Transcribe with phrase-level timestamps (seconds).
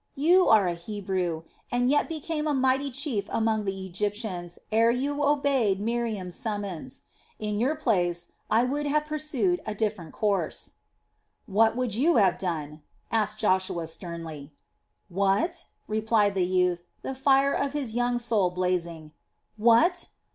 [0.15, 5.23] You were a Hebrew, and yet became a mighty chief among the Egyptians ere you
[5.23, 7.03] obeyed Miriam's summons.
[7.37, 10.71] In your place, I would have pursued a different course."
[11.45, 14.51] "What would you have done?" asked Joshua sternly.
[15.07, 19.11] "What?" replied the youth, the fire of his young soul blazing.
[19.55, 20.07] "What?